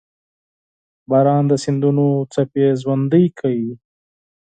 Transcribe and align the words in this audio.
•باران 1.09 1.43
د 1.51 1.53
سیندونو 1.63 2.07
څپې 2.33 2.67
ژوندۍ 2.81 3.25
کوي. 3.39 3.71